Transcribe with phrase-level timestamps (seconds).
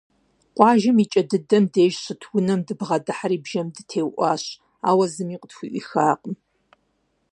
[0.55, 4.43] Къуажэм и кӏэ дыдэм деж щыт унэм дыбгъэдыхьэри бжэм дытеуӀуащ,
[4.89, 6.35] ауэ зыми къытхуӀуихакъым.